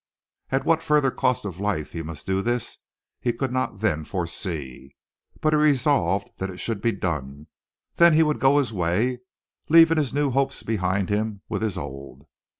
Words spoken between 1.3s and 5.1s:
of life he must do this, he could not then foresee,